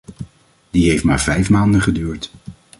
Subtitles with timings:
[0.71, 2.31] Die heeft maar vijf maanden geduurd.